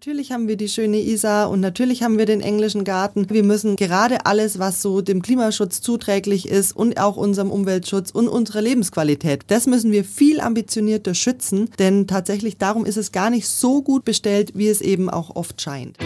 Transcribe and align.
Natürlich 0.00 0.32
haben 0.32 0.48
wir 0.48 0.56
die 0.56 0.70
schöne 0.70 0.96
Isar 0.96 1.50
und 1.50 1.60
natürlich 1.60 2.02
haben 2.02 2.16
wir 2.16 2.24
den 2.24 2.40
englischen 2.40 2.84
Garten. 2.84 3.28
Wir 3.28 3.42
müssen 3.42 3.76
gerade 3.76 4.24
alles, 4.24 4.58
was 4.58 4.80
so 4.80 5.02
dem 5.02 5.20
Klimaschutz 5.20 5.82
zuträglich 5.82 6.48
ist 6.48 6.74
und 6.74 6.98
auch 6.98 7.18
unserem 7.18 7.50
Umweltschutz 7.50 8.10
und 8.10 8.26
unserer 8.26 8.62
Lebensqualität, 8.62 9.44
das 9.48 9.66
müssen 9.66 9.92
wir 9.92 10.04
viel 10.04 10.40
ambitionierter 10.40 11.12
schützen, 11.12 11.68
denn 11.78 12.06
tatsächlich 12.06 12.56
darum 12.56 12.86
ist 12.86 12.96
es 12.96 13.12
gar 13.12 13.28
nicht 13.28 13.46
so 13.46 13.82
gut 13.82 14.06
bestellt, 14.06 14.52
wie 14.54 14.68
es 14.68 14.80
eben 14.80 15.10
auch 15.10 15.36
oft 15.36 15.60
scheint. 15.60 15.98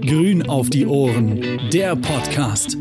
Grün 0.00 0.48
auf 0.48 0.70
die 0.70 0.86
Ohren, 0.86 1.42
der 1.70 1.94
Podcast 1.94 2.78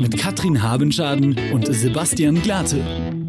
mit 0.00 0.18
Katrin 0.18 0.60
Habenschaden 0.60 1.38
und 1.52 1.72
Sebastian 1.72 2.42
Glate. 2.42 3.21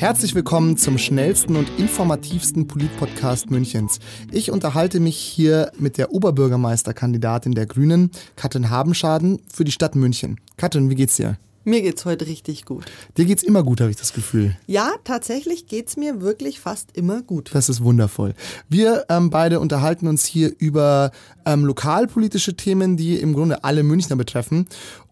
Herzlich 0.00 0.34
willkommen 0.34 0.78
zum 0.78 0.96
schnellsten 0.96 1.56
und 1.56 1.68
informativsten 1.78 2.66
Polit-Podcast 2.66 3.50
Münchens. 3.50 3.98
Ich 4.32 4.50
unterhalte 4.50 4.98
mich 4.98 5.18
hier 5.18 5.72
mit 5.78 5.98
der 5.98 6.10
Oberbürgermeisterkandidatin 6.14 7.52
der 7.52 7.66
Grünen, 7.66 8.10
Katrin 8.34 8.70
Habenschaden, 8.70 9.42
für 9.52 9.64
die 9.64 9.72
Stadt 9.72 9.96
München. 9.96 10.40
Katrin, 10.56 10.88
wie 10.88 10.94
geht's 10.94 11.16
dir? 11.16 11.36
Mir 11.64 11.82
geht's 11.82 12.06
heute 12.06 12.26
richtig 12.26 12.64
gut. 12.64 12.86
Dir 13.18 13.26
geht's 13.26 13.42
immer 13.42 13.62
gut, 13.62 13.82
habe 13.82 13.90
ich 13.90 13.98
das 13.98 14.14
Gefühl. 14.14 14.56
Ja, 14.66 14.92
tatsächlich 15.04 15.66
geht's 15.66 15.98
mir 15.98 16.22
wirklich 16.22 16.60
fast 16.60 16.96
immer 16.96 17.20
gut. 17.20 17.50
Das 17.52 17.68
ist 17.68 17.84
wundervoll. 17.84 18.32
Wir 18.70 19.04
ähm, 19.10 19.28
beide 19.28 19.60
unterhalten 19.60 20.08
uns 20.08 20.24
hier 20.24 20.50
über 20.58 21.10
ähm, 21.44 21.66
lokalpolitische 21.66 22.56
Themen, 22.56 22.96
die 22.96 23.16
im 23.16 23.34
Grunde 23.34 23.64
alle 23.64 23.82
Münchner 23.82 24.16
betreffen 24.16 24.66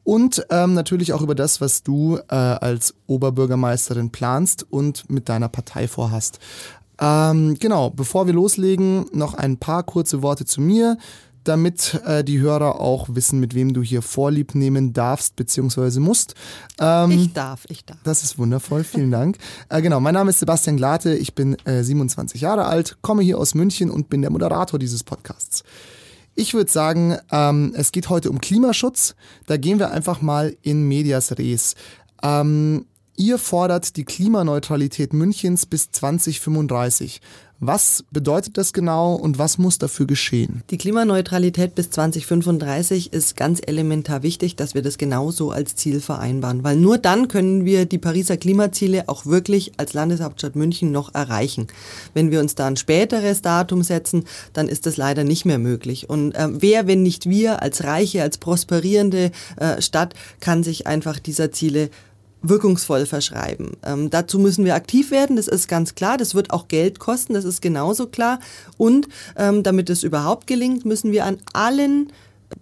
und 0.09 0.47
ähm, 0.49 0.73
natürlich 0.73 1.13
auch 1.13 1.21
über 1.21 1.35
das, 1.35 1.61
was 1.61 1.83
du 1.83 2.17
äh, 2.31 2.35
als 2.35 2.95
Oberbürgermeisterin 3.09 4.09
planst 4.09 4.65
und 4.73 5.11
mit 5.11 5.29
deiner 5.29 5.51
Partei 5.51 5.87
vorhast. 5.87 6.39
Ähm, 6.99 7.59
genau, 7.61 7.91
bevor 7.91 8.25
wir 8.27 8.33
loslegen, 8.33 9.05
noch 9.13 9.35
ein 9.35 9.59
paar 9.59 9.83
kurze 9.83 10.23
Worte 10.23 10.47
zu 10.47 10.63
mir, 10.63 10.97
damit 11.45 12.01
äh, 12.07 12.25
die 12.25 12.41
Hörer 12.41 12.81
auch 12.81 13.09
wissen, 13.11 13.39
mit 13.39 13.55
wem 13.55 13.75
du 13.75 13.83
hier 13.83 14.01
Vorlieb 14.01 14.55
nehmen 14.55 14.95
darfst 14.95 15.37
bzw. 15.37 16.01
musst. 16.01 16.35
Ähm, 16.81 17.11
ich 17.11 17.35
darf, 17.35 17.67
ich 17.69 17.85
darf. 17.85 17.99
Das 18.03 18.23
ist 18.23 18.39
wundervoll, 18.39 18.85
vielen 18.85 19.11
Dank. 19.11 19.37
äh, 19.69 19.83
genau, 19.83 20.01
mein 20.01 20.15
Name 20.15 20.31
ist 20.31 20.39
Sebastian 20.39 20.79
Glate, 20.79 21.17
ich 21.17 21.35
bin 21.35 21.55
äh, 21.67 21.85
27 21.85 22.41
Jahre 22.41 22.65
alt, 22.65 22.97
komme 23.03 23.23
hier 23.23 23.37
aus 23.37 23.55
München 23.55 23.91
und 23.91 24.09
bin 24.09 24.23
der 24.23 24.31
Moderator 24.31 24.79
dieses 24.79 25.05
Podcasts. 25.05 25.65
Ich 26.41 26.55
würde 26.55 26.71
sagen, 26.71 27.19
ähm, 27.33 27.73
es 27.75 27.91
geht 27.91 28.11
heute 28.11 28.31
um 28.31 28.41
Klimaschutz. 28.41 29.17
Da 29.47 29.57
gehen 29.57 29.81
wir 29.81 29.91
einfach 29.91 30.23
mal 30.23 30.57
in 30.63 30.87
Medias 30.87 31.37
Res. 31.37 31.75
Ähm, 32.23 32.87
ihr 33.19 33.39
fordert 33.39 33.97
die 33.97 34.05
Klimaneutralität 34.05 35.13
Münchens 35.13 35.67
bis 35.67 35.91
2035. 35.91 37.21
Was 37.61 38.05
bedeutet 38.13 38.57
das 38.57 38.73
genau 38.73 39.17
und 39.17 39.39
was 39.39 39.59
muss 39.59 39.79
dafür 39.79 40.07
geschehen? 40.07 40.63
Die 40.71 40.79
Klimaneutralität 40.79 41.75
bis 41.75 41.91
2035 41.91 43.13
ist 43.13 43.35
ganz 43.35 43.61
elementar 43.67 44.23
wichtig, 44.23 44.55
dass 44.55 44.75
wir 44.75 44.83
das 44.83 44.97
genauso 44.97 45.51
als 45.51 45.75
Ziel 45.75 46.01
vereinbaren, 46.01 46.63
weil 46.63 46.77
nur 46.77 46.99
dann 46.99 47.27
können 47.27 47.65
wir 47.65 47.85
die 47.85 47.99
Pariser 47.99 48.37
Klimaziele 48.37 49.09
auch 49.09 49.27
wirklich 49.27 49.73
als 49.77 49.93
Landeshauptstadt 49.93 50.55
München 50.55 50.93
noch 50.93 51.17
erreichen. 51.17 51.67
Wenn 52.15 52.31
wir 52.31 52.39
uns 52.39 52.55
da 52.55 52.69
ein 52.69 52.77
späteres 52.77 53.43
Datum 53.43 53.83
setzen, 53.83 54.27
dann 54.53 54.69
ist 54.69 54.87
das 54.87 54.97
leider 54.97 55.25
nicht 55.25 55.45
mehr 55.45 55.59
möglich. 55.59 56.09
Und 56.09 56.37
äh, 56.37 56.47
wer, 56.53 56.87
wenn 56.87 57.03
nicht 57.03 57.29
wir 57.29 57.61
als 57.61 57.83
reiche, 57.83 58.23
als 58.23 58.39
prosperierende 58.39 59.33
äh, 59.57 59.83
Stadt, 59.83 60.15
kann 60.39 60.63
sich 60.63 60.87
einfach 60.87 61.19
dieser 61.19 61.51
Ziele 61.51 61.91
wirkungsvoll 62.43 63.07
verschreiben. 63.07 63.73
Ähm, 63.85 64.11
dazu 64.11 64.39
müssen 64.39 64.65
wir 64.65 64.75
aktiv 64.75 65.11
werden, 65.11 65.37
das 65.37 65.49
ist 65.49 65.69
ganz 65.69 65.95
klar. 65.95 66.17
Das 66.17 66.35
wird 66.35 66.51
auch 66.51 66.69
Geld 66.69 66.99
kosten, 66.99 67.35
das 67.35 67.45
ist 67.45 67.63
genauso 67.63 68.07
klar. 68.07 68.39
Und 68.77 69.09
ähm, 69.37 69.63
damit 69.63 69.91
es 69.91 70.03
überhaupt 70.03 70.47
gelingt, 70.47 70.85
müssen 70.85 71.13
wir 71.13 71.25
an 71.25 71.39
allen 71.53 72.13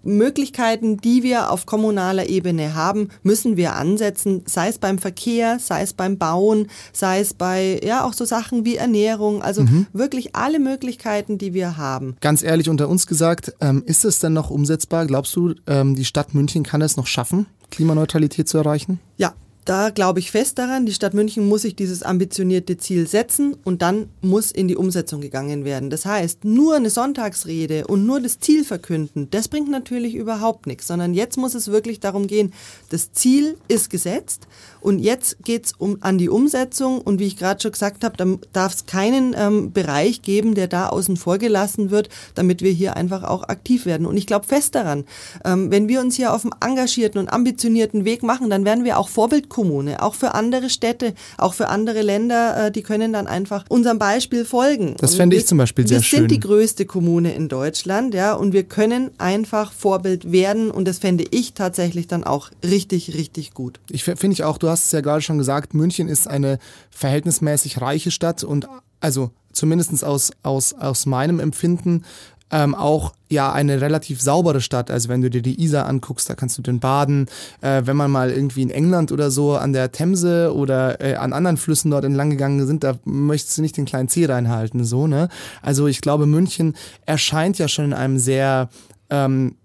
Möglichkeiten, 0.02 0.96
die 0.98 1.22
wir 1.22 1.50
auf 1.50 1.66
kommunaler 1.66 2.28
Ebene 2.28 2.74
haben, 2.74 3.08
müssen 3.22 3.56
wir 3.56 3.74
ansetzen, 3.74 4.42
sei 4.46 4.68
es 4.68 4.78
beim 4.78 4.98
Verkehr, 4.98 5.58
sei 5.58 5.82
es 5.82 5.92
beim 5.92 6.18
Bauen, 6.18 6.68
sei 6.92 7.20
es 7.20 7.34
bei 7.34 7.80
ja 7.84 8.04
auch 8.04 8.12
so 8.12 8.24
Sachen 8.24 8.64
wie 8.64 8.76
Ernährung, 8.76 9.42
also 9.42 9.62
mhm. 9.62 9.86
wirklich 9.92 10.34
alle 10.34 10.58
Möglichkeiten, 10.58 11.38
die 11.38 11.54
wir 11.54 11.76
haben. 11.76 12.16
Ganz 12.20 12.42
ehrlich 12.42 12.68
unter 12.68 12.88
uns 12.88 13.06
gesagt, 13.06 13.54
ähm, 13.60 13.82
ist 13.86 14.04
es 14.04 14.18
denn 14.18 14.32
noch 14.32 14.50
umsetzbar? 14.50 15.06
Glaubst 15.06 15.34
du, 15.36 15.54
ähm, 15.66 15.94
die 15.94 16.04
Stadt 16.04 16.34
München 16.34 16.62
kann 16.62 16.82
es 16.82 16.96
noch 16.96 17.06
schaffen, 17.06 17.46
Klimaneutralität 17.70 18.48
zu 18.48 18.58
erreichen? 18.58 19.00
Ja, 19.16 19.34
da 19.66 19.90
glaube 19.90 20.20
ich 20.20 20.30
fest 20.30 20.58
daran, 20.58 20.86
die 20.86 20.94
Stadt 20.94 21.12
München 21.12 21.48
muss 21.48 21.62
sich 21.62 21.74
dieses 21.74 22.02
ambitionierte 22.02 22.76
Ziel 22.76 23.06
setzen 23.06 23.56
und 23.64 23.82
dann 23.82 24.08
muss 24.22 24.52
in 24.52 24.68
die 24.68 24.76
Umsetzung 24.76 25.20
gegangen 25.20 25.64
werden. 25.64 25.90
Das 25.90 26.06
heißt, 26.06 26.44
nur 26.44 26.76
eine 26.76 26.88
Sonntagsrede 26.88 27.86
und 27.86 28.06
nur 28.06 28.20
das 28.20 28.38
Ziel 28.38 28.64
verkünden, 28.64 29.28
das 29.30 29.48
bringt 29.48 29.68
natürlich 29.68 30.14
überhaupt 30.14 30.66
nichts, 30.66 30.86
sondern 30.86 31.14
jetzt 31.14 31.36
muss 31.36 31.54
es 31.54 31.68
wirklich 31.68 31.98
darum 31.98 32.28
gehen, 32.28 32.52
das 32.90 33.12
Ziel 33.12 33.58
ist 33.66 33.90
gesetzt 33.90 34.46
und 34.80 35.00
jetzt 35.00 35.44
geht 35.44 35.66
es 35.66 35.72
um, 35.72 35.98
an 36.00 36.16
die 36.16 36.28
Umsetzung 36.28 37.00
und 37.00 37.18
wie 37.18 37.26
ich 37.26 37.36
gerade 37.36 37.60
schon 37.60 37.72
gesagt 37.72 38.04
habe, 38.04 38.16
da 38.16 38.24
darf 38.52 38.72
es 38.72 38.86
keinen 38.86 39.34
ähm, 39.36 39.72
Bereich 39.72 40.22
geben, 40.22 40.54
der 40.54 40.68
da 40.68 40.90
außen 40.90 41.16
vor 41.16 41.38
gelassen 41.38 41.90
wird, 41.90 42.08
damit 42.36 42.62
wir 42.62 42.70
hier 42.70 42.96
einfach 42.96 43.24
auch 43.24 43.42
aktiv 43.42 43.84
werden. 43.84 44.06
Und 44.06 44.16
ich 44.16 44.28
glaube 44.28 44.46
fest 44.46 44.76
daran, 44.76 45.04
ähm, 45.44 45.72
wenn 45.72 45.88
wir 45.88 46.00
uns 46.00 46.14
hier 46.14 46.32
auf 46.32 46.44
einem 46.44 46.54
engagierten 46.60 47.18
und 47.18 47.32
ambitionierten 47.32 48.04
Weg 48.04 48.22
machen, 48.22 48.48
dann 48.48 48.64
werden 48.64 48.84
wir 48.84 48.98
auch 48.98 49.08
Vorbildkommune, 49.56 50.02
auch 50.02 50.14
für 50.14 50.34
andere 50.34 50.70
Städte, 50.70 51.14
auch 51.38 51.54
für 51.54 51.68
andere 51.68 52.02
Länder, 52.02 52.66
äh, 52.66 52.70
die 52.70 52.82
können 52.82 53.12
dann 53.12 53.26
einfach 53.26 53.64
unserem 53.68 53.98
Beispiel 53.98 54.44
folgen. 54.44 54.94
Das 54.98 55.14
fände 55.14 55.36
ich 55.36 55.46
zum 55.46 55.58
Beispiel 55.58 55.86
sehr 55.86 56.02
schön. 56.02 56.18
Wir 56.18 56.28
sind 56.28 56.30
die 56.30 56.40
größte 56.40 56.86
Kommune 56.86 57.34
in 57.34 57.48
Deutschland, 57.48 58.14
ja, 58.14 58.34
und 58.34 58.52
wir 58.52 58.64
können 58.64 59.10
einfach 59.18 59.72
Vorbild 59.72 60.30
werden 60.30 60.70
und 60.70 60.86
das 60.86 60.98
fände 60.98 61.24
ich 61.30 61.54
tatsächlich 61.54 62.06
dann 62.06 62.24
auch 62.24 62.50
richtig, 62.62 63.14
richtig 63.14 63.54
gut. 63.54 63.80
Ich 63.90 64.04
finde 64.04 64.32
ich 64.32 64.44
auch, 64.44 64.58
du 64.58 64.68
hast 64.68 64.76
hast 64.76 64.86
es 64.86 64.92
ja 64.92 65.00
gerade 65.00 65.22
schon 65.22 65.38
gesagt, 65.38 65.72
München 65.72 66.06
ist 66.08 66.28
eine 66.28 66.58
verhältnismäßig 66.90 67.80
reiche 67.80 68.10
Stadt 68.10 68.44
und 68.44 68.68
also 69.00 69.30
zumindest 69.52 70.04
aus, 70.04 70.32
aus, 70.42 70.74
aus 70.74 71.06
meinem 71.06 71.40
Empfinden 71.40 72.04
ähm, 72.50 72.74
auch 72.74 73.12
ja 73.28 73.52
eine 73.52 73.80
relativ 73.80 74.20
saubere 74.20 74.60
Stadt. 74.60 74.90
Also 74.90 75.08
wenn 75.08 75.20
du 75.20 75.30
dir 75.30 75.42
die 75.42 75.60
Isar 75.62 75.86
anguckst, 75.86 76.30
da 76.30 76.34
kannst 76.34 76.56
du 76.58 76.62
den 76.62 76.78
baden. 76.78 77.26
Äh, 77.60 77.82
wenn 77.84 77.96
man 77.96 78.10
mal 78.10 78.30
irgendwie 78.30 78.62
in 78.62 78.70
England 78.70 79.10
oder 79.10 79.30
so 79.30 79.56
an 79.56 79.72
der 79.72 79.90
Themse 79.92 80.54
oder 80.54 81.00
äh, 81.00 81.16
an 81.16 81.32
anderen 81.32 81.56
Flüssen 81.56 81.90
dort 81.90 82.04
entlang 82.04 82.30
gegangen 82.30 82.64
sind, 82.66 82.84
da 82.84 82.94
möchtest 83.04 83.58
du 83.58 83.62
nicht 83.62 83.76
den 83.76 83.84
kleinen 83.84 84.08
Zeh 84.08 84.26
reinhalten. 84.26 84.84
So, 84.84 85.06
ne? 85.06 85.28
Also 85.62 85.86
ich 85.86 86.00
glaube, 86.00 86.26
München 86.26 86.76
erscheint 87.04 87.58
ja 87.58 87.68
schon 87.68 87.86
in 87.86 87.92
einem 87.92 88.18
sehr 88.18 88.68
ähm, 89.10 89.56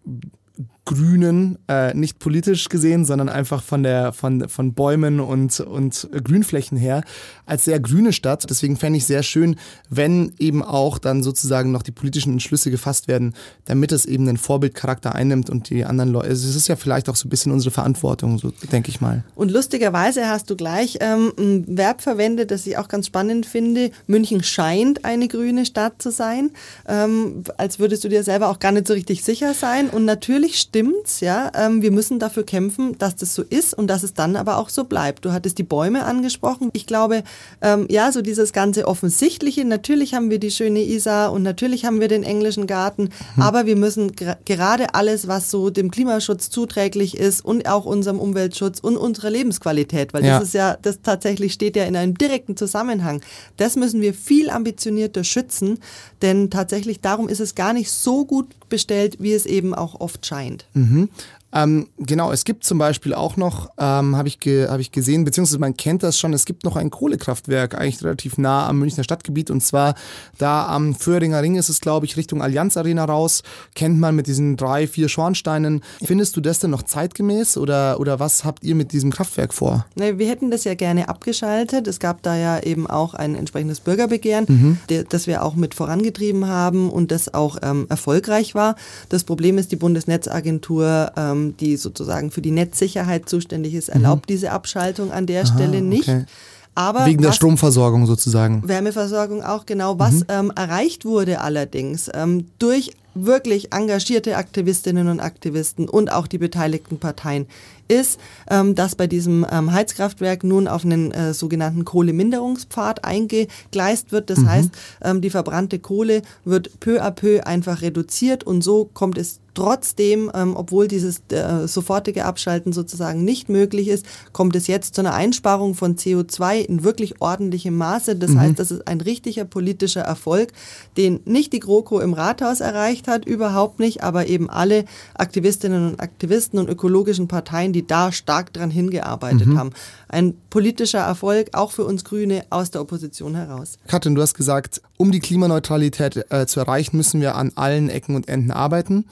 grünen, 0.85 1.59
äh, 1.67 1.93
nicht 1.93 2.19
politisch 2.19 2.67
gesehen, 2.69 3.05
sondern 3.05 3.29
einfach 3.29 3.61
von 3.61 3.83
der 3.83 4.13
von, 4.13 4.49
von 4.49 4.73
Bäumen 4.73 5.19
und, 5.19 5.59
und 5.59 6.09
Grünflächen 6.23 6.77
her, 6.77 7.03
als 7.45 7.65
sehr 7.65 7.79
grüne 7.79 8.13
Stadt. 8.13 8.49
Deswegen 8.49 8.77
fände 8.77 8.97
ich 8.97 9.05
sehr 9.05 9.21
schön, 9.21 9.57
wenn 9.89 10.33
eben 10.39 10.63
auch 10.63 10.97
dann 10.97 11.21
sozusagen 11.21 11.71
noch 11.71 11.83
die 11.83 11.91
politischen 11.91 12.33
Entschlüsse 12.33 12.71
gefasst 12.71 13.07
werden, 13.07 13.35
damit 13.65 13.91
es 13.91 14.05
eben 14.05 14.27
einen 14.27 14.37
Vorbildcharakter 14.37 15.13
einnimmt 15.13 15.49
und 15.49 15.69
die 15.69 15.85
anderen 15.85 16.11
Leute. 16.11 16.29
Also 16.29 16.49
es 16.49 16.55
ist 16.55 16.67
ja 16.67 16.75
vielleicht 16.75 17.09
auch 17.09 17.15
so 17.15 17.27
ein 17.27 17.29
bisschen 17.29 17.51
unsere 17.51 17.71
Verantwortung, 17.71 18.39
so 18.39 18.51
denke 18.71 18.89
ich 18.89 19.01
mal. 19.01 19.23
Und 19.35 19.51
lustigerweise 19.51 20.27
hast 20.27 20.49
du 20.49 20.55
gleich 20.55 20.97
ähm, 21.01 21.31
ein 21.37 21.77
Verb 21.77 22.01
verwendet, 22.01 22.49
das 22.49 22.65
ich 22.65 22.77
auch 22.77 22.87
ganz 22.87 23.07
spannend 23.07 23.45
finde. 23.45 23.91
München 24.07 24.43
scheint 24.43 25.05
eine 25.05 25.27
grüne 25.27 25.65
Stadt 25.65 26.01
zu 26.01 26.11
sein, 26.11 26.51
ähm, 26.87 27.43
als 27.57 27.77
würdest 27.77 28.03
du 28.03 28.09
dir 28.09 28.23
selber 28.23 28.49
auch 28.49 28.59
gar 28.59 28.71
nicht 28.71 28.87
so 28.87 28.93
richtig 28.93 29.23
sicher 29.23 29.53
sein. 29.53 29.89
Und 29.89 30.05
natürlich 30.05 30.59
stimmt's, 30.71 31.19
ja. 31.19 31.51
Ähm, 31.53 31.81
wir 31.81 31.91
müssen 31.91 32.17
dafür 32.17 32.45
kämpfen, 32.45 32.97
dass 32.97 33.17
das 33.17 33.35
so 33.35 33.43
ist 33.43 33.73
und 33.73 33.87
dass 33.87 34.03
es 34.03 34.13
dann 34.13 34.37
aber 34.37 34.57
auch 34.57 34.69
so 34.69 34.85
bleibt. 34.85 35.25
Du 35.25 35.33
hattest 35.33 35.57
die 35.57 35.63
Bäume 35.63 36.05
angesprochen. 36.05 36.69
Ich 36.71 36.87
glaube, 36.87 37.23
ähm, 37.61 37.87
ja, 37.89 38.09
so 38.13 38.21
dieses 38.21 38.53
ganze 38.53 38.87
Offensichtliche. 38.87 39.65
Natürlich 39.65 40.13
haben 40.13 40.29
wir 40.29 40.39
die 40.39 40.49
schöne 40.49 40.79
Isar 40.79 41.33
und 41.33 41.43
natürlich 41.43 41.83
haben 41.83 41.99
wir 41.99 42.07
den 42.07 42.23
englischen 42.23 42.67
Garten, 42.67 43.09
hm. 43.35 43.43
aber 43.43 43.65
wir 43.65 43.75
müssen 43.75 44.13
gerade 44.45 44.93
alles, 44.93 45.27
was 45.27 45.51
so 45.51 45.69
dem 45.69 45.91
Klimaschutz 45.91 46.49
zuträglich 46.49 47.17
ist 47.17 47.43
und 47.43 47.67
auch 47.67 47.85
unserem 47.85 48.19
Umweltschutz 48.19 48.79
und 48.79 48.95
unserer 48.95 49.29
Lebensqualität, 49.29 50.13
weil 50.13 50.23
ja. 50.23 50.39
das 50.39 50.47
ist 50.47 50.53
ja, 50.53 50.77
das 50.81 51.01
tatsächlich 51.01 51.51
steht 51.51 51.75
ja 51.75 51.83
in 51.83 51.97
einem 51.97 52.17
direkten 52.17 52.55
Zusammenhang. 52.55 53.21
Das 53.57 53.75
müssen 53.75 53.99
wir 53.99 54.13
viel 54.13 54.49
ambitionierter 54.49 55.25
schützen, 55.25 55.79
denn 56.21 56.49
tatsächlich 56.49 57.01
darum 57.01 57.27
ist 57.27 57.41
es 57.41 57.55
gar 57.55 57.73
nicht 57.73 57.91
so 57.91 58.23
gut 58.23 58.47
bestellt, 58.69 59.17
wie 59.19 59.33
es 59.33 59.45
eben 59.45 59.75
auch 59.75 59.99
oft 59.99 60.25
scheint. 60.25 60.60
Mhm. 60.73 61.09
Ähm, 61.53 61.87
genau, 61.97 62.31
es 62.31 62.45
gibt 62.45 62.63
zum 62.63 62.77
Beispiel 62.77 63.13
auch 63.13 63.37
noch, 63.37 63.69
ähm, 63.77 64.15
habe 64.15 64.27
ich, 64.27 64.39
ge 64.39 64.67
hab 64.67 64.79
ich 64.79 64.91
gesehen, 64.91 65.25
beziehungsweise 65.25 65.59
man 65.59 65.75
kennt 65.75 66.03
das 66.03 66.17
schon, 66.17 66.33
es 66.33 66.45
gibt 66.45 66.63
noch 66.63 66.75
ein 66.75 66.89
Kohlekraftwerk, 66.89 67.75
eigentlich 67.75 68.03
relativ 68.03 68.37
nah 68.37 68.67
am 68.67 68.79
Münchner 68.79 69.03
Stadtgebiet 69.03 69.51
und 69.51 69.61
zwar 69.61 69.95
da 70.37 70.67
am 70.67 70.95
Föhringer 70.95 71.41
Ring 71.41 71.55
ist 71.55 71.69
es, 71.69 71.81
glaube 71.81 72.05
ich, 72.05 72.17
Richtung 72.17 72.41
Allianz 72.41 72.77
Arena 72.77 73.05
raus, 73.05 73.43
kennt 73.75 73.99
man 73.99 74.15
mit 74.15 74.27
diesen 74.27 74.55
drei, 74.55 74.87
vier 74.87 75.09
Schornsteinen. 75.09 75.81
Findest 76.03 76.37
du 76.37 76.41
das 76.41 76.59
denn 76.59 76.71
noch 76.71 76.83
zeitgemäß 76.83 77.57
oder, 77.57 77.99
oder 77.99 78.19
was 78.19 78.45
habt 78.45 78.63
ihr 78.63 78.75
mit 78.75 78.93
diesem 78.93 79.11
Kraftwerk 79.11 79.53
vor? 79.53 79.85
Nee, 79.95 80.17
wir 80.17 80.29
hätten 80.29 80.51
das 80.51 80.63
ja 80.63 80.75
gerne 80.75 81.09
abgeschaltet. 81.09 81.87
Es 81.87 81.99
gab 81.99 82.21
da 82.23 82.37
ja 82.37 82.59
eben 82.59 82.87
auch 82.87 83.13
ein 83.13 83.35
entsprechendes 83.35 83.81
Bürgerbegehren, 83.81 84.45
mhm. 84.47 84.77
das 85.09 85.27
wir 85.27 85.43
auch 85.43 85.55
mit 85.55 85.73
vorangetrieben 85.73 86.47
haben 86.47 86.89
und 86.89 87.11
das 87.11 87.33
auch 87.33 87.57
ähm, 87.61 87.87
erfolgreich 87.89 88.55
war. 88.55 88.75
Das 89.09 89.23
Problem 89.23 89.57
ist, 89.57 89.71
die 89.71 89.75
Bundesnetzagentur 89.75 91.11
ähm, 91.17 91.40
ähm, 91.41 91.57
die 91.57 91.77
sozusagen 91.77 92.31
für 92.31 92.41
die 92.41 92.51
Netzsicherheit 92.51 93.27
zuständig 93.29 93.73
ist, 93.73 93.89
erlaubt 93.89 94.23
mhm. 94.23 94.33
diese 94.33 94.51
Abschaltung 94.51 95.11
an 95.11 95.25
der 95.25 95.43
Aha, 95.43 95.53
Stelle 95.53 95.81
nicht. 95.81 96.09
Okay. 96.09 96.25
Aber 96.73 97.05
Wegen 97.05 97.21
der 97.21 97.33
Stromversorgung 97.33 98.05
sozusagen. 98.05 98.65
Wärmeversorgung 98.65 99.43
auch, 99.43 99.65
genau. 99.65 99.99
Was 99.99 100.13
mhm. 100.13 100.25
ähm, 100.29 100.53
erreicht 100.55 101.03
wurde 101.03 101.41
allerdings 101.41 102.09
ähm, 102.13 102.45
durch 102.59 102.91
wirklich 103.13 103.73
engagierte 103.73 104.37
Aktivistinnen 104.37 105.09
und 105.09 105.19
Aktivisten 105.19 105.89
und 105.89 106.11
auch 106.13 106.27
die 106.27 106.37
beteiligten 106.37 106.97
Parteien 106.97 107.45
ist, 107.89 108.19
ähm, 108.49 108.73
dass 108.73 108.95
bei 108.95 109.05
diesem 109.07 109.45
ähm, 109.51 109.73
Heizkraftwerk 109.73 110.45
nun 110.45 110.69
auf 110.69 110.85
einen 110.85 111.11
äh, 111.11 111.33
sogenannten 111.33 111.83
Kohleminderungspfad 111.83 113.03
eingegleist 113.03 114.13
wird. 114.13 114.29
Das 114.29 114.39
mhm. 114.39 114.49
heißt, 114.49 114.69
ähm, 115.03 115.21
die 115.21 115.29
verbrannte 115.29 115.79
Kohle 115.79 116.21
wird 116.45 116.79
peu 116.79 117.03
à 117.03 117.11
peu 117.11 117.45
einfach 117.45 117.81
reduziert 117.81 118.45
und 118.45 118.61
so 118.61 118.89
kommt 118.93 119.17
es 119.17 119.41
Trotzdem, 119.53 120.31
ähm, 120.33 120.55
obwohl 120.55 120.87
dieses 120.87 121.23
äh, 121.29 121.67
sofortige 121.67 122.23
Abschalten 122.25 122.71
sozusagen 122.71 123.25
nicht 123.25 123.49
möglich 123.49 123.89
ist, 123.89 124.05
kommt 124.31 124.55
es 124.55 124.67
jetzt 124.67 124.95
zu 124.95 125.01
einer 125.01 125.13
Einsparung 125.13 125.75
von 125.75 125.97
CO2 125.97 126.59
in 126.59 126.83
wirklich 126.83 127.21
ordentlichem 127.21 127.75
Maße. 127.75 128.15
Das 128.15 128.31
mhm. 128.31 128.39
heißt, 128.39 128.59
das 128.59 128.71
ist 128.71 128.87
ein 128.87 129.01
richtiger 129.01 129.43
politischer 129.43 130.01
Erfolg, 130.01 130.53
den 130.95 131.19
nicht 131.25 131.51
die 131.51 131.59
GroKo 131.59 131.99
im 131.99 132.13
Rathaus 132.13 132.61
erreicht 132.61 133.09
hat, 133.09 133.25
überhaupt 133.25 133.79
nicht, 133.79 134.03
aber 134.03 134.27
eben 134.27 134.49
alle 134.49 134.85
Aktivistinnen 135.15 135.91
und 135.91 135.99
Aktivisten 135.99 136.57
und 136.57 136.69
ökologischen 136.69 137.27
Parteien, 137.27 137.73
die 137.73 137.85
da 137.85 138.11
stark 138.11 138.53
dran 138.53 138.71
hingearbeitet 138.71 139.47
mhm. 139.47 139.57
haben. 139.57 139.71
Ein 140.07 140.35
politischer 140.49 140.99
Erfolg 140.99 141.49
auch 141.53 141.71
für 141.71 141.83
uns 141.83 142.05
Grüne 142.05 142.43
aus 142.49 142.71
der 142.71 142.81
Opposition 142.81 143.35
heraus. 143.35 143.77
Katrin, 143.87 144.15
du 144.15 144.21
hast 144.21 144.33
gesagt, 144.33 144.81
um 144.97 145.11
die 145.11 145.19
Klimaneutralität 145.19 146.25
äh, 146.29 146.45
zu 146.45 146.59
erreichen, 146.59 146.95
müssen 146.95 147.21
wir 147.21 147.35
an 147.35 147.51
allen 147.55 147.89
Ecken 147.89 148.15
und 148.15 148.27
Enden 148.27 148.51
arbeiten. 148.51 149.05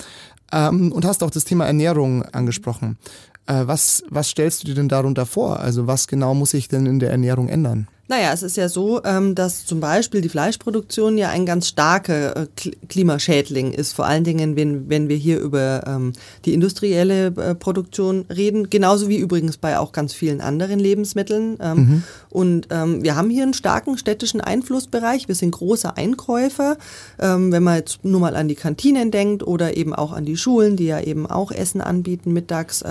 Ähm, 0.51 0.91
und 0.91 1.05
hast 1.05 1.23
auch 1.23 1.31
das 1.31 1.45
Thema 1.45 1.65
Ernährung 1.65 2.23
angesprochen. 2.23 2.97
Äh, 3.45 3.67
was, 3.67 4.03
was 4.09 4.29
stellst 4.29 4.63
du 4.63 4.67
dir 4.67 4.75
denn 4.75 4.89
darunter 4.89 5.25
vor? 5.25 5.59
Also 5.59 5.87
was 5.87 6.07
genau 6.07 6.33
muss 6.33 6.51
sich 6.51 6.67
denn 6.67 6.85
in 6.85 6.99
der 6.99 7.11
Ernährung 7.11 7.49
ändern? 7.49 7.87
Naja, 8.09 8.33
es 8.33 8.41
ist 8.41 8.57
ja 8.57 8.69
so, 8.69 9.03
ähm, 9.03 9.35
dass 9.35 9.67
zum 9.67 9.79
Beispiel 9.79 10.21
die 10.21 10.29
Fleischproduktion 10.29 11.15
ja 11.15 11.29
ein 11.29 11.45
ganz 11.45 11.67
starker 11.67 12.35
äh, 12.35 12.47
Klimaschädling 12.87 13.71
ist, 13.71 13.93
vor 13.93 14.07
allen 14.07 14.23
Dingen, 14.23 14.55
wenn, 14.55 14.89
wenn 14.89 15.09
wir 15.09 15.15
hier 15.15 15.39
über 15.39 15.83
ähm, 15.85 16.13
die 16.43 16.55
industrielle 16.55 17.27
äh, 17.27 17.53
Produktion 17.53 18.25
reden, 18.27 18.71
genauso 18.71 19.09
wie 19.09 19.17
übrigens 19.17 19.57
bei 19.57 19.77
auch 19.77 19.91
ganz 19.91 20.13
vielen 20.13 20.41
anderen 20.41 20.79
Lebensmitteln. 20.79 21.57
Ähm, 21.61 21.77
mhm. 21.77 22.03
Und 22.31 22.69
wir 22.69 23.15
haben 23.15 23.31
hier 23.31 23.43
einen 23.43 23.55
starken 23.55 23.97
städtischen 23.97 24.39
Einflussbereich. 24.39 25.27
Wir 25.27 25.33
sind 25.33 25.49
große 25.49 25.97
Einkäufer, 25.97 26.77
wenn 27.17 27.63
man 27.63 27.77
jetzt 27.77 28.05
nur 28.05 28.19
mal 28.19 28.35
an 28.35 28.47
die 28.47 28.55
Kantinen 28.55 29.09
denkt 29.09 29.41
oder 29.41 29.75
eben 29.75 29.95
auch 29.95 30.13
an 30.13 30.25
die 30.25 30.37
Schulen, 30.37 30.75
die 30.75 30.85
ja 30.85 31.01
eben 31.01 31.25
auch 31.25 31.51
Essen 31.51 31.81
anbieten 31.81 32.31
mittags. 32.31 32.83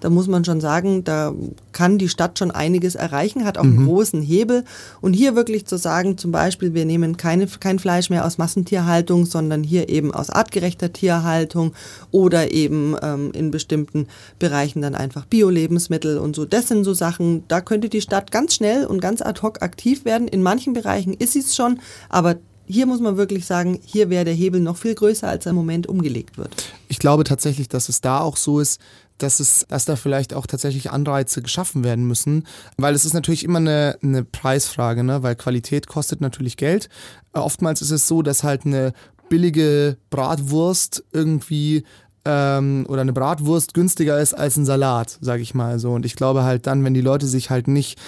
da 0.00 0.10
muss 0.10 0.28
man 0.28 0.44
schon 0.44 0.60
sagen, 0.60 1.04
da 1.04 1.32
kann 1.72 1.96
die 1.96 2.10
Stadt 2.10 2.38
schon 2.38 2.50
einiges 2.50 2.94
erreichen, 2.94 3.46
hat 3.46 3.56
auch 3.56 3.64
mhm. 3.64 3.78
einen 3.78 3.86
großen 3.86 4.22
Hebel. 4.22 4.61
Und 5.00 5.14
hier 5.14 5.36
wirklich 5.36 5.66
zu 5.66 5.76
sagen, 5.76 6.18
zum 6.18 6.32
Beispiel, 6.32 6.74
wir 6.74 6.84
nehmen 6.84 7.16
keine, 7.16 7.46
kein 7.46 7.78
Fleisch 7.78 8.10
mehr 8.10 8.24
aus 8.24 8.38
Massentierhaltung, 8.38 9.26
sondern 9.26 9.62
hier 9.62 9.88
eben 9.88 10.12
aus 10.12 10.30
artgerechter 10.30 10.92
Tierhaltung 10.92 11.72
oder 12.10 12.52
eben 12.52 12.96
ähm, 13.02 13.32
in 13.32 13.50
bestimmten 13.50 14.06
Bereichen 14.38 14.82
dann 14.82 14.94
einfach 14.94 15.26
Bio-Lebensmittel 15.26 16.18
und 16.18 16.36
so. 16.36 16.44
Das 16.44 16.68
sind 16.68 16.84
so 16.84 16.94
Sachen, 16.94 17.44
da 17.48 17.60
könnte 17.60 17.88
die 17.88 18.00
Stadt 18.00 18.30
ganz 18.30 18.54
schnell 18.54 18.86
und 18.86 19.00
ganz 19.00 19.22
ad 19.22 19.42
hoc 19.42 19.62
aktiv 19.62 20.04
werden. 20.04 20.28
In 20.28 20.42
manchen 20.42 20.72
Bereichen 20.72 21.14
ist 21.14 21.32
sie 21.32 21.40
es 21.40 21.54
schon, 21.56 21.80
aber 22.08 22.36
hier 22.66 22.86
muss 22.86 23.00
man 23.00 23.16
wirklich 23.16 23.44
sagen, 23.44 23.80
hier 23.84 24.08
wäre 24.08 24.24
der 24.24 24.34
Hebel 24.34 24.60
noch 24.60 24.76
viel 24.76 24.94
größer, 24.94 25.28
als 25.28 25.46
er 25.46 25.50
im 25.50 25.56
Moment 25.56 25.86
umgelegt 25.86 26.38
wird. 26.38 26.54
Ich 26.88 26.98
glaube 26.98 27.24
tatsächlich, 27.24 27.68
dass 27.68 27.88
es 27.88 28.00
da 28.00 28.20
auch 28.20 28.36
so 28.36 28.60
ist, 28.60 28.80
dass, 29.18 29.40
es, 29.40 29.66
dass 29.68 29.84
da 29.84 29.96
vielleicht 29.96 30.34
auch 30.34 30.46
tatsächlich 30.46 30.90
Anreize 30.90 31.42
geschaffen 31.42 31.84
werden 31.84 32.06
müssen, 32.06 32.46
weil 32.76 32.94
es 32.94 33.04
ist 33.04 33.14
natürlich 33.14 33.44
immer 33.44 33.58
eine, 33.58 33.98
eine 34.02 34.24
Preisfrage, 34.24 35.04
ne? 35.04 35.22
weil 35.22 35.36
Qualität 35.36 35.86
kostet 35.86 36.20
natürlich 36.20 36.56
Geld. 36.56 36.88
Oftmals 37.32 37.82
ist 37.82 37.90
es 37.90 38.08
so, 38.08 38.22
dass 38.22 38.42
halt 38.42 38.66
eine 38.66 38.92
billige 39.28 39.96
Bratwurst 40.10 41.04
irgendwie 41.12 41.84
ähm, 42.24 42.84
oder 42.88 43.00
eine 43.00 43.12
Bratwurst 43.12 43.74
günstiger 43.74 44.20
ist 44.20 44.34
als 44.34 44.56
ein 44.56 44.66
Salat, 44.66 45.18
sage 45.20 45.42
ich 45.42 45.54
mal 45.54 45.78
so. 45.78 45.92
Und 45.92 46.04
ich 46.04 46.16
glaube 46.16 46.44
halt 46.44 46.66
dann, 46.66 46.84
wenn 46.84 46.94
die 46.94 47.00
Leute 47.00 47.26
sich 47.26 47.50
halt 47.50 47.68
nicht 47.68 47.98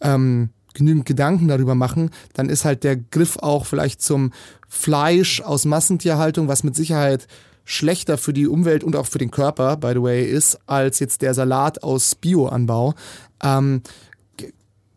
ähm, 0.00 0.50
genügend 0.74 1.06
Gedanken 1.06 1.48
darüber 1.48 1.74
machen, 1.74 2.10
dann 2.34 2.48
ist 2.48 2.64
halt 2.64 2.84
der 2.84 2.96
Griff 2.96 3.38
auch 3.38 3.66
vielleicht 3.66 4.00
zum 4.00 4.32
Fleisch 4.68 5.40
aus 5.40 5.64
Massentierhaltung, 5.64 6.46
was 6.48 6.62
mit 6.62 6.76
Sicherheit 6.76 7.26
schlechter 7.68 8.16
für 8.16 8.32
die 8.32 8.48
Umwelt 8.48 8.82
und 8.82 8.96
auch 8.96 9.06
für 9.06 9.18
den 9.18 9.30
Körper, 9.30 9.76
by 9.76 9.90
the 9.92 10.02
way, 10.02 10.24
ist, 10.24 10.58
als 10.66 11.00
jetzt 11.00 11.20
der 11.20 11.34
Salat 11.34 11.82
aus 11.82 12.14
Bioanbau. 12.14 12.94
Ähm, 13.42 13.82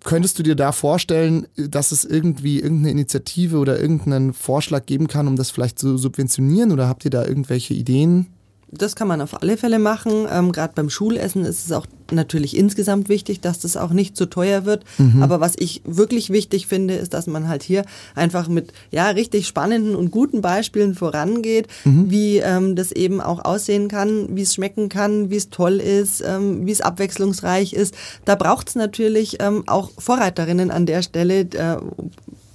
könntest 0.06 0.39
du 0.39 0.44
dir 0.44 0.56
da 0.56 0.71
vorstellen, 0.71 1.47
dass 1.57 1.91
es 1.91 2.06
irgendwie 2.06 2.62
irgendeine 2.62 2.91
Initiative 2.91 3.57
oder 3.57 3.77
irgendeinen 3.77 4.31
Vorschlag 4.31 4.85
geben 4.85 5.07
kann, 5.07 5.27
um 5.27 5.35
das 5.35 5.51
vielleicht 5.51 5.79
zu 5.79 5.97
subventionieren 5.97 6.71
oder 6.71 6.88
habt 6.88 7.03
ihr 7.03 7.12
da 7.12 7.25
irgendwelche 7.25 7.73
Ideen? 7.73 8.27
Das 8.71 8.95
kann 8.95 9.07
man 9.07 9.21
auf 9.21 9.41
alle 9.41 9.57
Fälle 9.57 9.79
machen. 9.79 10.27
Ähm, 10.31 10.51
Gerade 10.51 10.73
beim 10.75 10.89
Schulessen 10.89 11.44
ist 11.44 11.65
es 11.65 11.71
auch 11.71 11.85
natürlich 12.12 12.56
insgesamt 12.56 13.09
wichtig, 13.09 13.41
dass 13.41 13.59
das 13.59 13.77
auch 13.77 13.91
nicht 13.91 14.15
zu 14.15 14.25
teuer 14.25 14.65
wird. 14.65 14.83
Mhm. 14.97 15.21
Aber 15.23 15.39
was 15.39 15.56
ich 15.57 15.81
wirklich 15.85 16.29
wichtig 16.29 16.68
finde, 16.68 16.95
ist, 16.95 17.13
dass 17.13 17.27
man 17.27 17.47
halt 17.47 17.63
hier 17.63 17.85
einfach 18.15 18.47
mit 18.47 18.73
ja 18.91 19.09
richtig 19.09 19.47
spannenden 19.47 19.95
und 19.95 20.12
guten 20.12 20.41
Beispielen 20.41 20.95
vorangeht, 20.95 21.68
mhm. 21.83 22.09
wie 22.09 22.38
ähm, 22.38 22.75
das 22.75 22.91
eben 22.91 23.21
auch 23.21 23.44
aussehen 23.44 23.88
kann, 23.88 24.35
wie 24.35 24.41
es 24.41 24.53
schmecken 24.53 24.89
kann, 24.89 25.29
wie 25.29 25.38
es 25.38 25.50
toll 25.50 25.79
ist, 25.79 26.24
ähm, 26.25 26.65
wie 26.65 26.71
es 26.71 26.81
abwechslungsreich 26.81 27.74
ist. 27.74 27.94
Da 28.25 28.35
braucht 28.35 28.69
es 28.69 28.75
natürlich 28.75 29.38
ähm, 29.41 29.63
auch 29.67 29.91
Vorreiterinnen 29.97 30.71
an 30.71 30.85
der 30.85 31.01
Stelle, 31.01 31.41
äh, 31.41 31.77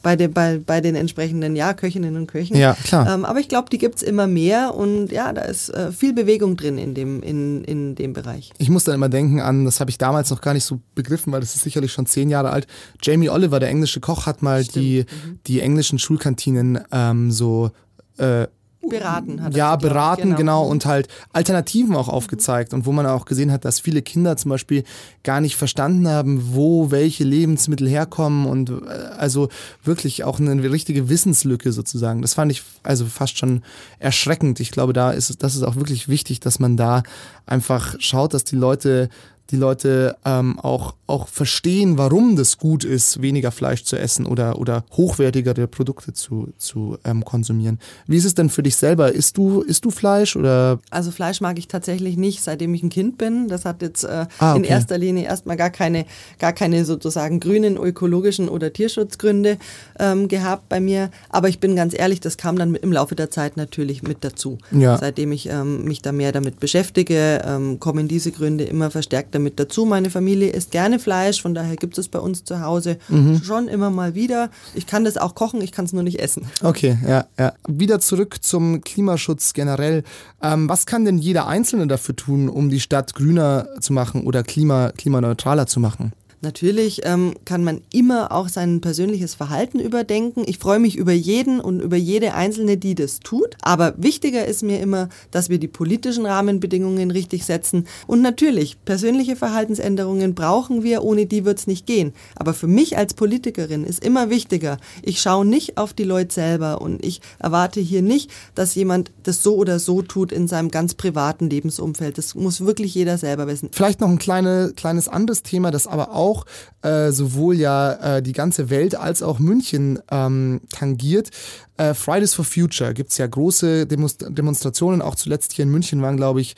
bei, 0.07 0.15
de, 0.15 0.29
bei, 0.29 0.61
bei 0.65 0.81
den 0.81 0.95
entsprechenden 0.95 1.57
ja, 1.57 1.75
Köchinnen 1.75 2.17
und 2.17 2.29
Köchen. 2.29 2.57
Ja, 2.57 2.75
klar. 2.75 3.13
Ähm, 3.13 3.25
aber 3.25 3.41
ich 3.41 3.49
glaube, 3.49 3.71
die 3.71 3.79
gibt 3.79 3.97
es 3.97 4.03
immer 4.05 4.29
mehr 4.29 4.73
und 4.77 5.11
ja, 5.11 5.33
da 5.33 5.41
ist 5.41 5.69
äh, 5.71 5.91
viel 5.91 6.13
Bewegung 6.13 6.57
drin 6.57 6.79
in 6.79 6.95
dem, 6.95 7.25
in, 7.25 7.65
in 7.65 7.97
dem 7.97 8.13
Bereich. 8.13 8.53
Ich 8.59 8.71
muss 8.71 8.85
dann 8.85 8.95
immer 8.95 9.09
denken 9.09 9.41
an, 9.41 9.65
das 9.65 9.81
habe 9.81 9.91
ich 9.91 9.99
damals 9.99 10.31
noch 10.31 10.41
gar 10.43 10.55
nicht 10.55 10.63
so 10.63 10.79
begriffen, 10.95 11.33
weil 11.33 11.41
das 11.41 11.57
ist 11.57 11.63
sicherlich 11.63 11.91
schon 11.91 12.07
zehn 12.07 12.31
Jahre 12.31 12.51
alt. 12.51 12.69
Jamie 13.03 13.31
Oliver, 13.31 13.59
der 13.59 13.69
englische 13.69 13.99
Koch, 13.99 14.27
hat 14.27 14.43
mal 14.43 14.63
die, 14.63 15.07
mhm. 15.25 15.41
die 15.49 15.59
englischen 15.61 15.99
Schulkantinen 15.99 16.79
ähm, 16.93 17.33
so 17.33 17.73
äh, 18.19 18.47
beraten 18.89 19.43
hat. 19.43 19.55
Ja, 19.57 19.77
beraten, 19.77 20.23
genau. 20.23 20.37
genau. 20.37 20.67
und 20.67 20.87
halt 20.87 21.09
Alternativen 21.33 21.95
auch 21.95 22.09
aufgezeigt 22.09 22.75
und 22.75 22.87
wo 22.87 22.93
man 22.93 23.07
auch 23.07 23.25
gesehen 23.25 23.53
hat, 23.53 23.65
dass 23.65 23.81
viele 23.81 24.03
Kinder 24.03 24.37
zum 24.37 24.51
Beispiel 24.51 24.85
gar 25.23 25.41
nicht 25.41 25.57
verstanden 25.57 26.09
haben, 26.09 26.55
wo 26.55 26.91
welche 26.91 27.25
Lebensmittel 27.25 27.89
herkommen 27.89 28.47
und 28.47 28.71
äh, 28.71 28.75
also 29.19 29.49
wirklich 29.83 30.25
auch 30.25 30.39
eine 30.39 30.71
richtige 30.71 31.09
Wissenslücke 31.09 31.73
sozusagen. 31.73 32.23
Das 32.23 32.35
fand 32.35 32.53
ich 32.53 32.63
also 32.83 33.07
fast 33.07 33.39
schon 33.39 33.63
erschreckend. 33.99 34.61
Ich 34.61 34.71
glaube, 34.71 34.93
da 34.93 35.11
ist 35.11 35.43
das 35.43 35.55
ist 35.55 35.63
auch 35.63 35.77
wirklich 35.77 36.09
wichtig, 36.09 36.41
dass 36.41 36.59
man 36.59 36.77
da 36.77 37.03
einfach 37.47 37.97
schaut, 37.99 38.35
dass 38.35 38.45
die 38.45 38.57
Leute 38.57 39.09
die 39.51 39.57
Leute 39.57 40.17
ähm, 40.25 40.59
auch, 40.59 40.95
auch 41.07 41.29
verstehen, 41.29 41.99
warum 41.99 42.37
das 42.37 42.59
gut 42.59 42.85
ist, 42.85 43.23
weniger 43.23 43.53
Fleisch 43.53 43.85
zu 43.85 43.97
essen 43.97 44.27
oder, 44.27 44.59
oder 44.59 44.85
hochwertigere 44.93 45.67
Produkte 45.69 46.13
zu, 46.13 46.49
zu 46.59 46.99
ähm, 47.05 47.25
konsumieren. 47.25 47.79
Wie 48.07 48.17
ist 48.17 48.25
es 48.25 48.35
denn 48.35 48.51
für 48.51 48.63
dich 48.63 48.77
selber? 48.77 49.13
Isst 49.13 49.37
du, 49.37 49.61
isst 49.63 49.85
du 49.85 49.91
Fleisch 49.91 50.37
oder? 50.37 50.81
Also 50.91 51.11
Fleisch 51.11 51.41
mag 51.41 51.59
ich 51.59 51.69
tatsächlich 51.69 52.17
nicht, 52.17 52.43
seitdem 52.43 52.75
ich 52.75 52.83
ein 52.83 52.89
Kind 52.89 53.19
bin. 53.19 53.49
Das 53.49 53.65
hat 53.65 53.83
jetzt 53.83 54.05
äh, 54.05 54.27
ah, 54.39 54.53
okay. 54.53 54.59
in 54.59 54.65
erster 54.65 54.99
Linie 54.99 55.25
erstmal 55.25 55.57
gar 55.57 55.71
keine, 55.71 56.07
gar 56.39 56.53
keine 56.53 56.85
sozusagen 56.85 57.39
grünen, 57.39 57.77
ökologischen 57.77 58.49
oder 58.49 58.73
Tierschutzgründe 58.73 59.59
ähm, 60.01 60.29
gehabt 60.29 60.69
bei 60.69 60.81
mir. 60.81 61.11
Aber 61.31 61.49
ich 61.49 61.61
bin 61.61 61.77
ganz 61.77 61.95
ehrlich, 61.97 62.21
das 62.21 62.37
kam 62.37 62.59
dann 62.59 62.75
im 62.75 62.93
Laufe 62.93 63.15
der 63.15 63.31
Zeit 63.31 63.57
natürlich 63.57 64.03
mit 64.03 64.19
dazu. 64.23 64.59
Ja. 64.73 64.99
Seitdem 64.99 65.31
ich 65.31 65.49
ähm, 65.49 65.85
mich 65.85 66.03
da 66.03 66.11
mehr 66.11 66.33
damit 66.33 66.59
beschäftige, 66.59 67.43
ähm, 67.47 67.79
kommen 67.79 68.09
diese 68.09 68.33
Gründe 68.33 68.65
immer 68.65 68.91
verstärkt 68.91 69.36
damit 69.37 69.61
dazu. 69.61 69.85
Meine 69.85 70.11
Familie 70.11 70.51
isst 70.51 70.71
gerne 70.71 70.99
Fleisch, 70.99 71.41
von 71.41 71.55
daher 71.55 71.77
gibt 71.77 71.99
es 71.99 72.09
bei 72.09 72.19
uns 72.19 72.45
zu 72.45 72.61
Hause 72.61 72.99
schon 73.45 73.69
immer 73.69 73.91
mal 73.91 74.15
wieder. 74.15 74.51
Ich 74.75 74.87
kann 74.87 75.05
das 75.05 75.17
auch 75.17 75.35
kochen, 75.35 75.61
ich 75.61 75.73
kann 75.73 75.85
es 75.85 75.93
nur 75.93 76.03
nicht 76.03 76.19
essen. 76.19 76.47
Okay, 76.63 76.99
ja, 77.07 77.27
ja. 77.39 77.53
Wieder 77.69 78.01
zurück 78.01 78.39
zum 78.43 78.81
Klimaschutz 78.83 79.53
generell. 79.53 80.03
Ähm, 80.43 80.69
was 80.69 80.87
kann 80.87 81.05
denn 81.05 81.19
jeder 81.19 81.47
Einzelne 81.47 81.87
dafür 81.87 82.17
tun, 82.17 82.49
um 82.49 82.71
die 82.71 82.81
Stadt 82.81 83.15
grüner 83.15 83.69
zu 83.81 83.93
machen 83.93 84.25
oder 84.25 84.43
klima, 84.43 84.93
klimaneutraler 84.97 85.67
zu 85.67 85.81
machen? 85.81 86.13
Natürlich 86.47 87.01
ähm, 87.03 87.35
kann 87.45 87.65
man 87.65 87.81
immer 87.93 88.31
auch 88.31 88.49
sein 88.49 88.81
persönliches 88.81 89.35
Verhalten 89.35 89.81
überdenken. 89.81 90.45
Ich 90.47 90.59
freue 90.59 90.79
mich 90.79 90.95
über 90.95 91.11
jeden 91.11 91.61
und 91.61 91.81
über 91.81 91.97
jede 91.97 92.35
Einzelne, 92.35 92.77
die 92.77 92.95
das 92.95 93.19
tut. 93.19 93.57
Aber 93.63 93.95
wichtiger 93.97 94.47
ist 94.47 94.63
mir 94.63 94.79
immer, 94.79 95.09
dass 95.33 95.49
wir 95.49 95.59
die 95.59 95.67
politischen 95.67 96.25
Rahmenbedingungen 96.25 97.11
richtig 97.11 97.45
setzen. 97.45 97.89
Und 98.07 98.23
natürlich, 98.23 98.77
persönliche 98.85 99.35
Verhaltensänderungen 99.35 100.37
brauchen 100.37 100.85
wir, 100.85 101.03
ohne 101.03 101.27
die 101.27 101.45
wird 101.45 101.59
es 101.59 101.67
nicht 101.67 101.85
gehen. 101.85 102.13
Aber 102.37 102.55
für 102.55 102.69
mich 102.69 102.97
als 102.97 103.15
Politikerin 103.15 103.83
ist 103.83 104.05
immer 104.05 104.31
wichtiger, 104.31 104.79
ich 105.03 105.21
schaue 105.21 105.45
nicht 105.45 105.79
auf 105.79 105.95
die 105.95 106.05
Leute 106.05 106.33
selber 106.33 106.81
und 106.81 107.05
ich 107.05 107.23
erwarte 107.41 107.81
hier 107.81 108.03
nicht, 108.03 108.31
dass 108.55 108.77
jemand 108.77 109.11
das 109.25 109.43
so 109.43 109.57
oder 109.57 109.81
so 109.81 110.01
tut 110.01 110.31
in 110.31 110.47
seinem 110.47 110.71
ganz 110.71 110.95
privaten 110.95 111.51
Lebensumfeld. 111.51 112.17
Das 112.19 112.37
muss 112.37 112.61
wirklich 112.61 112.95
jeder 112.95 113.19
selber 113.19 113.49
wissen. 113.49 113.71
Vielleicht 113.73 114.01
noch 114.01 114.11
ein 114.11 114.21
kleine, 114.21 114.73
kleines 114.77 115.09
anderes 115.09 115.43
Thema, 115.43 115.73
das 115.73 115.89
aber 115.89 116.15
auch 116.15 116.36
auch 116.37 116.47
äh, 116.83 117.11
sowohl 117.13 117.57
ja 117.57 118.17
äh, 118.17 118.23
die 118.23 118.33
ganze 118.33 118.71
Welt 118.71 118.95
als 118.95 119.23
auch 119.23 119.39
München 119.39 120.01
ähm, 120.11 120.61
tangiert. 120.73 121.31
Äh, 121.77 121.95
Fridays 121.95 122.35
for 122.35 122.45
Future 122.45 122.95
gibt 122.95 123.11
es 123.11 123.19
ja 123.19 123.27
große 123.27 123.87
Demonst 123.87 124.25
Demonstrationen, 124.29 125.03
auch 125.03 125.15
zuletzt 125.15 125.53
hier 125.53 125.65
in 125.65 125.71
München 125.71 126.03
waren, 126.03 126.17
glaube 126.17 126.41
ich, 126.41 126.55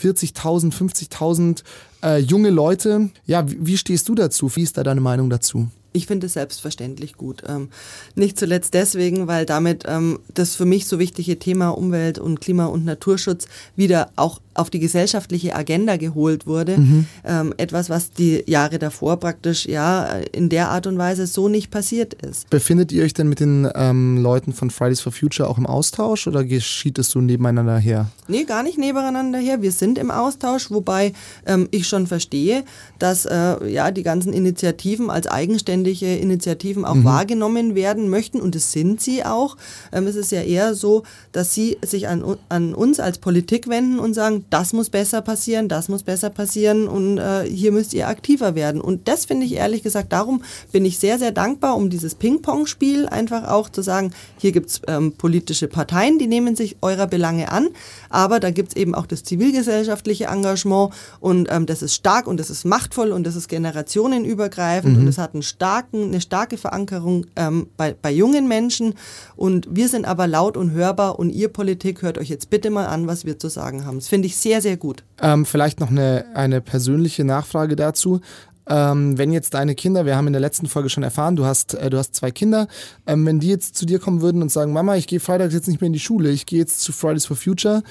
40.000, 0.00 0.72
50.000 0.72 1.62
äh, 2.02 2.18
junge 2.18 2.50
Leute. 2.50 3.10
Ja, 3.26 3.48
wie, 3.50 3.66
wie 3.66 3.78
stehst 3.78 4.08
du 4.08 4.14
dazu? 4.14 4.54
Wie 4.54 4.62
ist 4.62 4.76
da 4.76 4.82
deine 4.82 5.00
Meinung 5.00 5.30
dazu? 5.30 5.68
Ich 5.94 6.06
finde 6.06 6.26
es 6.26 6.32
selbstverständlich 6.32 7.16
gut. 7.16 7.42
Ähm, 7.46 7.68
nicht 8.14 8.38
zuletzt 8.38 8.72
deswegen, 8.72 9.26
weil 9.26 9.44
damit 9.44 9.84
ähm, 9.86 10.20
das 10.32 10.56
für 10.56 10.64
mich 10.64 10.86
so 10.86 10.98
wichtige 10.98 11.38
Thema 11.38 11.68
Umwelt 11.68 12.18
und 12.18 12.40
Klima- 12.40 12.66
und 12.66 12.86
Naturschutz 12.86 13.46
wieder 13.76 14.10
auch 14.16 14.40
auf 14.54 14.70
die 14.70 14.78
gesellschaftliche 14.78 15.54
Agenda 15.54 15.96
geholt 15.96 16.46
wurde. 16.46 16.78
Mhm. 16.78 17.06
Ähm, 17.24 17.54
etwas, 17.56 17.90
was 17.90 18.10
die 18.10 18.44
Jahre 18.46 18.78
davor 18.78 19.18
praktisch 19.18 19.66
ja 19.66 20.04
in 20.32 20.48
der 20.48 20.68
Art 20.70 20.86
und 20.86 20.98
Weise 20.98 21.26
so 21.26 21.48
nicht 21.48 21.70
passiert 21.70 22.14
ist. 22.14 22.50
Befindet 22.50 22.92
ihr 22.92 23.04
euch 23.04 23.14
denn 23.14 23.28
mit 23.28 23.40
den 23.40 23.68
ähm, 23.74 24.18
Leuten 24.18 24.52
von 24.52 24.70
Fridays 24.70 25.00
for 25.00 25.12
Future 25.12 25.48
auch 25.48 25.58
im 25.58 25.66
Austausch 25.66 26.26
oder 26.26 26.44
geschieht 26.44 26.98
es 26.98 27.10
so 27.10 27.20
nebeneinander 27.20 27.78
her? 27.78 28.10
Nee, 28.28 28.44
gar 28.44 28.62
nicht 28.62 28.78
nebeneinander 28.78 29.38
her. 29.38 29.62
Wir 29.62 29.72
sind 29.72 29.98
im 29.98 30.10
Austausch, 30.10 30.70
wobei 30.70 31.12
ähm, 31.46 31.68
ich 31.70 31.88
schon 31.88 32.06
verstehe, 32.06 32.64
dass 32.98 33.24
äh, 33.24 33.68
ja 33.68 33.90
die 33.90 34.02
ganzen 34.02 34.32
Initiativen 34.32 35.10
als 35.10 35.26
eigenständige 35.26 36.16
Initiativen 36.16 36.84
auch 36.84 36.94
mhm. 36.94 37.04
wahrgenommen 37.04 37.74
werden 37.74 38.08
möchten 38.08 38.40
und 38.40 38.54
es 38.54 38.72
sind 38.72 39.00
sie 39.00 39.24
auch. 39.24 39.56
Ähm, 39.92 40.06
es 40.06 40.16
ist 40.16 40.32
ja 40.32 40.42
eher 40.42 40.74
so, 40.74 41.02
dass 41.32 41.54
sie 41.54 41.78
sich 41.82 42.08
an, 42.08 42.24
an 42.48 42.74
uns 42.74 43.00
als 43.00 43.18
Politik 43.18 43.68
wenden 43.68 43.98
und 43.98 44.14
sagen, 44.14 44.41
das 44.50 44.72
muss 44.72 44.90
besser 44.90 45.22
passieren, 45.22 45.68
das 45.68 45.88
muss 45.88 46.02
besser 46.02 46.30
passieren 46.30 46.88
und 46.88 47.18
äh, 47.18 47.44
hier 47.44 47.72
müsst 47.72 47.94
ihr 47.94 48.08
aktiver 48.08 48.54
werden. 48.54 48.80
Und 48.80 49.08
das 49.08 49.24
finde 49.24 49.46
ich 49.46 49.54
ehrlich 49.54 49.82
gesagt, 49.82 50.12
darum 50.12 50.42
bin 50.70 50.84
ich 50.84 50.98
sehr, 50.98 51.18
sehr 51.18 51.32
dankbar 51.32 51.76
um 51.76 51.90
dieses 51.90 52.14
Ping-Pong-Spiel, 52.14 53.06
einfach 53.06 53.48
auch 53.48 53.68
zu 53.68 53.82
sagen, 53.82 54.12
hier 54.38 54.52
gibt 54.52 54.70
es 54.70 54.80
ähm, 54.86 55.12
politische 55.12 55.68
Parteien, 55.68 56.18
die 56.18 56.26
nehmen 56.26 56.56
sich 56.56 56.76
eurer 56.82 57.06
Belange 57.06 57.50
an, 57.50 57.68
aber 58.08 58.40
da 58.40 58.50
gibt 58.50 58.70
es 58.70 58.76
eben 58.76 58.94
auch 58.94 59.06
das 59.06 59.24
zivilgesellschaftliche 59.24 60.26
Engagement 60.26 60.92
und 61.20 61.48
ähm, 61.50 61.66
das 61.66 61.82
ist 61.82 61.94
stark 61.94 62.26
und 62.26 62.38
das 62.38 62.50
ist 62.50 62.64
machtvoll 62.64 63.12
und 63.12 63.24
das 63.24 63.36
ist 63.36 63.48
generationenübergreifend 63.48 64.96
mhm. 64.96 65.02
und 65.02 65.08
es 65.08 65.18
hat 65.18 65.34
einen 65.34 65.42
starken, 65.42 66.04
eine 66.04 66.20
starke 66.20 66.56
Verankerung 66.56 67.26
ähm, 67.36 67.68
bei, 67.76 67.94
bei 68.00 68.10
jungen 68.10 68.48
Menschen 68.48 68.94
und 69.36 69.66
wir 69.70 69.88
sind 69.88 70.04
aber 70.04 70.26
laut 70.26 70.56
und 70.56 70.72
hörbar 70.72 71.18
und 71.18 71.30
ihr 71.30 71.48
Politik 71.48 72.02
hört 72.02 72.18
euch 72.18 72.28
jetzt 72.28 72.50
bitte 72.50 72.70
mal 72.70 72.86
an, 72.86 73.06
was 73.06 73.24
wir 73.24 73.38
zu 73.38 73.48
sagen 73.48 73.84
haben. 73.84 73.98
Das 73.98 74.08
finde 74.08 74.26
ich 74.26 74.31
ich 74.32 74.38
sehr, 74.38 74.60
sehr 74.60 74.76
gut. 74.76 75.04
Ähm, 75.20 75.46
vielleicht 75.46 75.80
noch 75.80 75.90
eine, 75.90 76.24
eine 76.34 76.60
persönliche 76.60 77.24
Nachfrage 77.24 77.76
dazu. 77.76 78.20
Ähm, 78.66 79.18
wenn 79.18 79.32
jetzt 79.32 79.54
deine 79.54 79.74
Kinder, 79.74 80.06
wir 80.06 80.16
haben 80.16 80.28
in 80.28 80.32
der 80.32 80.40
letzten 80.40 80.66
Folge 80.66 80.88
schon 80.88 81.02
erfahren, 81.02 81.36
du 81.36 81.44
hast, 81.44 81.74
äh, 81.74 81.90
du 81.90 81.98
hast 81.98 82.14
zwei 82.14 82.30
Kinder, 82.30 82.68
ähm, 83.06 83.26
wenn 83.26 83.40
die 83.40 83.48
jetzt 83.48 83.76
zu 83.76 83.86
dir 83.86 83.98
kommen 83.98 84.20
würden 84.20 84.40
und 84.40 84.52
sagen, 84.52 84.72
Mama, 84.72 84.96
ich 84.96 85.06
gehe 85.06 85.20
Freitag 85.20 85.52
jetzt 85.52 85.66
nicht 85.68 85.80
mehr 85.80 85.88
in 85.88 85.92
die 85.92 86.00
Schule, 86.00 86.30
ich 86.30 86.46
gehe 86.46 86.60
jetzt 86.60 86.80
zu 86.80 86.92
Fridays 86.92 87.26
for 87.26 87.36
Future, 87.36 87.82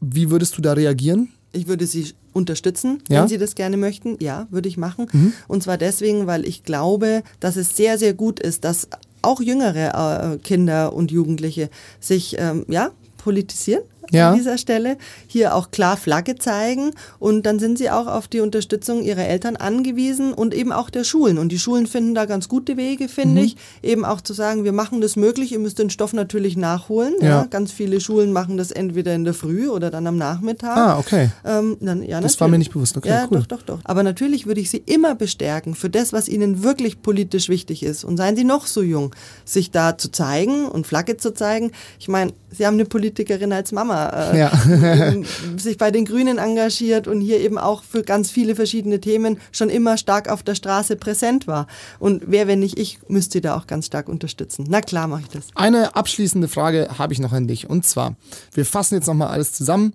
wie 0.00 0.30
würdest 0.30 0.56
du 0.56 0.62
da 0.62 0.74
reagieren? 0.74 1.28
Ich 1.52 1.66
würde 1.66 1.86
sie 1.86 2.14
unterstützen, 2.32 3.02
ja? 3.08 3.20
wenn 3.20 3.28
sie 3.28 3.36
das 3.36 3.54
gerne 3.54 3.76
möchten. 3.76 4.16
Ja, 4.20 4.46
würde 4.50 4.68
ich 4.68 4.78
machen. 4.78 5.06
Mhm. 5.12 5.32
Und 5.48 5.62
zwar 5.62 5.76
deswegen, 5.76 6.26
weil 6.26 6.46
ich 6.46 6.62
glaube, 6.62 7.22
dass 7.40 7.56
es 7.56 7.76
sehr, 7.76 7.98
sehr 7.98 8.14
gut 8.14 8.40
ist, 8.40 8.64
dass 8.64 8.88
auch 9.20 9.40
jüngere 9.40 10.34
äh, 10.34 10.38
Kinder 10.38 10.94
und 10.94 11.10
Jugendliche 11.10 11.68
sich 12.00 12.36
ähm, 12.38 12.64
ja, 12.68 12.90
politisieren 13.18 13.82
ja. 14.12 14.30
an 14.30 14.36
dieser 14.36 14.58
Stelle, 14.58 14.96
hier 15.26 15.54
auch 15.54 15.70
klar 15.70 15.96
Flagge 15.96 16.36
zeigen 16.36 16.92
und 17.18 17.44
dann 17.44 17.58
sind 17.58 17.78
sie 17.78 17.90
auch 17.90 18.06
auf 18.06 18.28
die 18.28 18.40
Unterstützung 18.40 19.02
ihrer 19.02 19.24
Eltern 19.26 19.56
angewiesen 19.56 20.32
und 20.32 20.54
eben 20.54 20.72
auch 20.72 20.90
der 20.90 21.04
Schulen. 21.04 21.38
Und 21.38 21.50
die 21.50 21.58
Schulen 21.58 21.86
finden 21.86 22.14
da 22.14 22.26
ganz 22.26 22.48
gute 22.48 22.76
Wege, 22.76 23.08
finde 23.08 23.40
mhm. 23.40 23.46
ich, 23.46 23.56
eben 23.82 24.04
auch 24.04 24.20
zu 24.20 24.32
sagen, 24.32 24.64
wir 24.64 24.72
machen 24.72 25.00
das 25.00 25.16
möglich, 25.16 25.52
ihr 25.52 25.58
müsst 25.58 25.78
den 25.78 25.90
Stoff 25.90 26.12
natürlich 26.12 26.56
nachholen. 26.56 27.14
Ja. 27.20 27.28
ja. 27.28 27.46
Ganz 27.50 27.72
viele 27.72 28.00
Schulen 28.00 28.32
machen 28.32 28.56
das 28.56 28.70
entweder 28.70 29.14
in 29.14 29.24
der 29.24 29.34
Früh 29.34 29.68
oder 29.68 29.90
dann 29.90 30.06
am 30.06 30.16
Nachmittag. 30.16 30.76
Ah, 30.76 30.98
okay. 30.98 31.30
Ähm, 31.44 31.76
dann, 31.80 32.02
ja, 32.02 32.20
das 32.20 32.40
war 32.40 32.48
mir 32.48 32.58
nicht 32.58 32.72
bewusst. 32.72 32.96
Okay, 32.96 33.08
ja, 33.08 33.28
cool. 33.30 33.38
doch, 33.40 33.46
doch, 33.46 33.62
doch. 33.62 33.80
Aber 33.84 34.02
natürlich 34.02 34.46
würde 34.46 34.60
ich 34.60 34.70
sie 34.70 34.82
immer 34.86 35.14
bestärken 35.14 35.74
für 35.74 35.90
das, 35.90 36.12
was 36.12 36.28
ihnen 36.28 36.62
wirklich 36.62 37.02
politisch 37.02 37.48
wichtig 37.48 37.82
ist. 37.82 38.04
Und 38.04 38.16
seien 38.16 38.36
sie 38.36 38.44
noch 38.44 38.66
so 38.66 38.82
jung, 38.82 39.14
sich 39.44 39.70
da 39.70 39.96
zu 39.98 40.10
zeigen 40.10 40.66
und 40.68 40.86
Flagge 40.86 41.16
zu 41.16 41.34
zeigen. 41.34 41.72
Ich 41.98 42.08
meine, 42.08 42.32
sie 42.50 42.66
haben 42.66 42.74
eine 42.74 42.84
Politikerin 42.84 43.52
als 43.52 43.72
Mama 43.72 44.01
äh, 44.08 44.38
ja. 44.38 45.22
sich 45.56 45.78
bei 45.78 45.90
den 45.90 46.04
Grünen 46.04 46.38
engagiert 46.38 47.06
und 47.08 47.20
hier 47.20 47.40
eben 47.40 47.58
auch 47.58 47.82
für 47.82 48.02
ganz 48.02 48.30
viele 48.30 48.54
verschiedene 48.54 49.00
Themen 49.00 49.38
schon 49.52 49.70
immer 49.70 49.96
stark 49.96 50.28
auf 50.28 50.42
der 50.42 50.54
Straße 50.54 50.96
präsent 50.96 51.46
war. 51.46 51.66
Und 51.98 52.24
wer, 52.26 52.46
wenn 52.46 52.60
nicht 52.60 52.78
ich, 52.78 52.98
müsste 53.08 53.40
da 53.40 53.56
auch 53.56 53.66
ganz 53.66 53.86
stark 53.86 54.08
unterstützen. 54.08 54.66
Na 54.68 54.80
klar 54.80 55.06
mache 55.06 55.22
ich 55.22 55.28
das. 55.28 55.46
Eine 55.54 55.96
abschließende 55.96 56.48
Frage 56.48 56.88
habe 56.98 57.12
ich 57.12 57.18
noch 57.18 57.32
an 57.32 57.46
dich. 57.46 57.68
Und 57.68 57.86
zwar, 57.86 58.16
wir 58.54 58.66
fassen 58.66 58.94
jetzt 58.94 59.06
nochmal 59.06 59.28
alles 59.28 59.52
zusammen. 59.52 59.92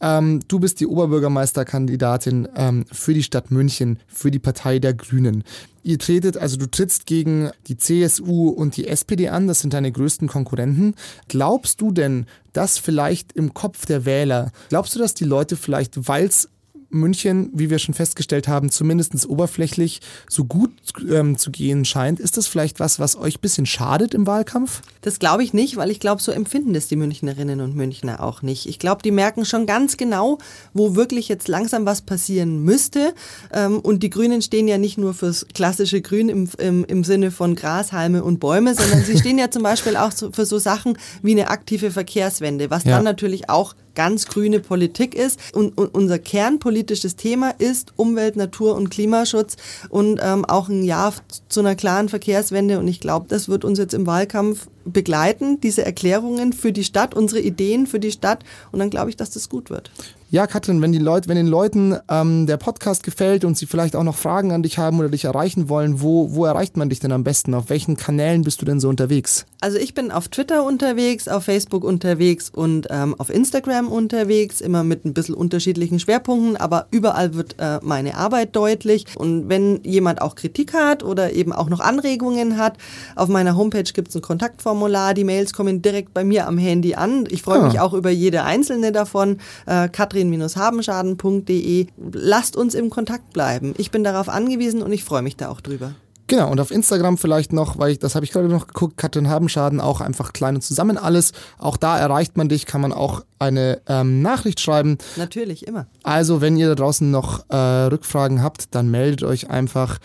Ähm, 0.00 0.40
du 0.48 0.60
bist 0.60 0.80
die 0.80 0.86
Oberbürgermeisterkandidatin 0.86 2.48
ähm, 2.54 2.84
für 2.90 3.14
die 3.14 3.22
Stadt 3.22 3.50
München, 3.50 3.98
für 4.06 4.30
die 4.30 4.38
Partei 4.38 4.78
der 4.78 4.94
Grünen. 4.94 5.44
Ihr 5.82 5.98
tretet, 5.98 6.36
also 6.36 6.56
du 6.56 6.70
trittst 6.70 7.06
gegen 7.06 7.50
die 7.66 7.76
CSU 7.76 8.48
und 8.50 8.76
die 8.76 8.86
SPD 8.86 9.28
an, 9.28 9.46
das 9.46 9.60
sind 9.60 9.72
deine 9.72 9.90
größten 9.90 10.28
Konkurrenten. 10.28 10.94
Glaubst 11.28 11.80
du 11.80 11.92
denn, 11.92 12.26
dass 12.52 12.78
vielleicht 12.78 13.32
im 13.32 13.54
Kopf 13.54 13.86
der 13.86 14.04
Wähler, 14.04 14.52
glaubst 14.68 14.94
du, 14.94 14.98
dass 14.98 15.14
die 15.14 15.24
Leute 15.24 15.56
vielleicht, 15.56 16.08
weil 16.08 16.26
es 16.26 16.48
München, 16.90 17.50
wie 17.52 17.68
wir 17.68 17.78
schon 17.78 17.94
festgestellt 17.94 18.48
haben, 18.48 18.70
zumindest 18.70 19.28
oberflächlich 19.28 20.00
so 20.28 20.44
gut 20.44 20.70
ähm, 21.10 21.36
zu 21.36 21.50
gehen 21.50 21.84
scheint. 21.84 22.18
Ist 22.18 22.36
das 22.36 22.46
vielleicht 22.46 22.80
was, 22.80 22.98
was 22.98 23.16
euch 23.16 23.36
ein 23.36 23.40
bisschen 23.40 23.66
schadet 23.66 24.14
im 24.14 24.26
Wahlkampf? 24.26 24.80
Das 25.02 25.18
glaube 25.18 25.42
ich 25.42 25.52
nicht, 25.52 25.76
weil 25.76 25.90
ich 25.90 26.00
glaube, 26.00 26.22
so 26.22 26.32
empfinden 26.32 26.72
das 26.72 26.88
die 26.88 26.96
Münchnerinnen 26.96 27.60
und 27.60 27.76
Münchner 27.76 28.22
auch 28.22 28.42
nicht. 28.42 28.66
Ich 28.66 28.78
glaube, 28.78 29.02
die 29.02 29.10
merken 29.10 29.44
schon 29.44 29.66
ganz 29.66 29.96
genau, 29.96 30.38
wo 30.72 30.94
wirklich 30.94 31.28
jetzt 31.28 31.48
langsam 31.48 31.84
was 31.84 32.02
passieren 32.02 32.62
müsste. 32.62 33.14
Ähm, 33.52 33.80
und 33.80 34.02
die 34.02 34.10
Grünen 34.10 34.40
stehen 34.40 34.66
ja 34.66 34.78
nicht 34.78 34.96
nur 34.96 35.12
fürs 35.12 35.46
klassische 35.52 36.00
Grün 36.00 36.28
im, 36.28 36.48
im, 36.58 36.84
im 36.84 37.04
Sinne 37.04 37.30
von 37.30 37.54
Gras, 37.54 37.92
Halme 37.92 38.24
und 38.24 38.40
Bäume, 38.40 38.74
sondern 38.74 39.02
sie 39.02 39.18
stehen 39.18 39.38
ja 39.38 39.50
zum 39.50 39.62
Beispiel 39.62 39.96
auch 39.96 40.12
für 40.32 40.46
so 40.46 40.58
Sachen 40.58 40.96
wie 41.22 41.32
eine 41.32 41.50
aktive 41.50 41.90
Verkehrswende, 41.90 42.70
was 42.70 42.84
ja. 42.84 42.92
dann 42.92 43.04
natürlich 43.04 43.50
auch 43.50 43.74
ganz 43.98 44.26
grüne 44.26 44.60
Politik 44.60 45.16
ist. 45.16 45.40
Und, 45.52 45.76
und 45.76 45.92
unser 45.92 46.20
kernpolitisches 46.20 47.16
Thema 47.16 47.50
ist 47.58 47.92
Umwelt, 47.96 48.36
Natur 48.36 48.76
und 48.76 48.90
Klimaschutz 48.90 49.56
und 49.88 50.20
ähm, 50.22 50.44
auch 50.44 50.68
ein 50.68 50.84
Ja 50.84 51.12
zu 51.48 51.58
einer 51.58 51.74
klaren 51.74 52.08
Verkehrswende. 52.08 52.78
Und 52.78 52.86
ich 52.86 53.00
glaube, 53.00 53.26
das 53.28 53.48
wird 53.48 53.64
uns 53.64 53.76
jetzt 53.76 53.94
im 53.94 54.06
Wahlkampf 54.06 54.68
begleiten, 54.92 55.60
diese 55.60 55.84
Erklärungen 55.84 56.52
für 56.52 56.72
die 56.72 56.84
Stadt, 56.84 57.14
unsere 57.14 57.40
Ideen 57.40 57.86
für 57.86 58.00
die 58.00 58.12
Stadt. 58.12 58.44
Und 58.72 58.78
dann 58.78 58.90
glaube 58.90 59.10
ich, 59.10 59.16
dass 59.16 59.30
das 59.30 59.48
gut 59.48 59.70
wird. 59.70 59.90
Ja, 60.30 60.46
Katrin, 60.46 60.82
wenn, 60.82 60.92
die 60.92 60.98
Leute, 60.98 61.26
wenn 61.30 61.36
den 61.36 61.46
Leuten 61.46 61.96
ähm, 62.10 62.46
der 62.46 62.58
Podcast 62.58 63.02
gefällt 63.02 63.46
und 63.46 63.56
sie 63.56 63.64
vielleicht 63.64 63.96
auch 63.96 64.02
noch 64.02 64.14
Fragen 64.14 64.52
an 64.52 64.62
dich 64.62 64.76
haben 64.76 64.98
oder 64.98 65.08
dich 65.08 65.24
erreichen 65.24 65.70
wollen, 65.70 66.02
wo, 66.02 66.34
wo 66.34 66.44
erreicht 66.44 66.76
man 66.76 66.90
dich 66.90 67.00
denn 67.00 67.12
am 67.12 67.24
besten? 67.24 67.54
Auf 67.54 67.70
welchen 67.70 67.96
Kanälen 67.96 68.42
bist 68.42 68.60
du 68.60 68.66
denn 68.66 68.78
so 68.78 68.90
unterwegs? 68.90 69.46
Also 69.62 69.78
ich 69.78 69.94
bin 69.94 70.10
auf 70.10 70.28
Twitter 70.28 70.64
unterwegs, 70.64 71.28
auf 71.28 71.44
Facebook 71.44 71.82
unterwegs 71.82 72.50
und 72.50 72.88
ähm, 72.90 73.14
auf 73.18 73.30
Instagram 73.30 73.88
unterwegs, 73.88 74.60
immer 74.60 74.84
mit 74.84 75.06
ein 75.06 75.14
bisschen 75.14 75.34
unterschiedlichen 75.34 75.98
Schwerpunkten, 75.98 76.58
aber 76.58 76.88
überall 76.90 77.32
wird 77.32 77.56
äh, 77.58 77.78
meine 77.82 78.14
Arbeit 78.14 78.54
deutlich. 78.54 79.06
Und 79.16 79.48
wenn 79.48 79.82
jemand 79.82 80.20
auch 80.20 80.34
Kritik 80.34 80.74
hat 80.74 81.02
oder 81.02 81.32
eben 81.32 81.54
auch 81.54 81.70
noch 81.70 81.80
Anregungen 81.80 82.58
hat, 82.58 82.76
auf 83.16 83.30
meiner 83.30 83.56
Homepage 83.56 83.90
gibt 83.94 84.08
es 84.08 84.16
ein 84.16 84.20
Kontaktformular 84.20 84.77
Kontaktformular. 84.78 85.14
Die 85.14 85.24
Mails 85.24 85.52
kommen 85.52 85.82
direkt 85.82 86.14
bei 86.14 86.24
mir 86.24 86.46
am 86.46 86.56
Handy 86.58 86.94
an. 86.94 87.24
Ich 87.30 87.42
freue 87.42 87.60
Ah. 87.60 87.66
mich 87.66 87.80
auch 87.80 87.92
über 87.94 88.10
jede 88.10 88.44
einzelne 88.44 88.92
davon. 88.92 89.38
Äh, 89.66 89.88
katrin-habenschaden.de. 89.88 91.86
Lasst 92.12 92.56
uns 92.56 92.74
im 92.74 92.90
Kontakt 92.90 93.32
bleiben. 93.32 93.74
Ich 93.78 93.90
bin 93.90 94.04
darauf 94.04 94.28
angewiesen 94.28 94.82
und 94.82 94.92
ich 94.92 95.04
freue 95.04 95.22
mich 95.22 95.36
da 95.36 95.48
auch 95.48 95.60
drüber. 95.60 95.92
Genau, 96.28 96.50
und 96.50 96.60
auf 96.60 96.70
Instagram 96.70 97.16
vielleicht 97.16 97.54
noch, 97.54 97.78
weil 97.78 97.92
ich, 97.92 97.98
das 98.00 98.14
habe 98.14 98.22
ich 98.26 98.32
gerade 98.32 98.48
noch 98.48 98.66
geguckt, 98.66 98.98
Katrin 98.98 99.30
Habenschaden, 99.30 99.80
auch 99.80 100.02
einfach 100.02 100.34
klein 100.34 100.56
und 100.56 100.60
zusammen 100.60 100.98
alles. 100.98 101.32
Auch 101.56 101.78
da 101.78 101.98
erreicht 101.98 102.36
man 102.36 102.50
dich, 102.50 102.66
kann 102.66 102.82
man 102.82 102.92
auch 102.92 103.22
eine 103.38 103.80
ähm, 103.88 104.20
Nachricht 104.20 104.60
schreiben. 104.60 104.98
Natürlich, 105.16 105.66
immer. 105.66 105.86
Also, 106.02 106.42
wenn 106.42 106.58
ihr 106.58 106.68
da 106.68 106.74
draußen 106.74 107.10
noch 107.10 107.48
äh, 107.48 107.56
Rückfragen 107.56 108.42
habt, 108.42 108.74
dann 108.74 108.90
meldet 108.90 109.22
euch 109.22 109.48
einfach. 109.48 109.98